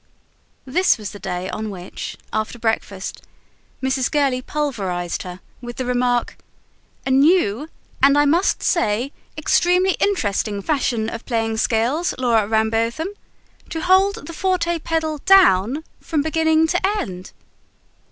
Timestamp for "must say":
8.25-9.11